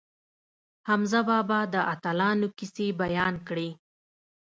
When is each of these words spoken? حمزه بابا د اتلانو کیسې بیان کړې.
حمزه 0.87 1.21
بابا 1.29 1.59
د 1.73 1.75
اتلانو 1.93 2.47
کیسې 2.57 2.87
بیان 3.01 3.35
کړې. 3.47 3.69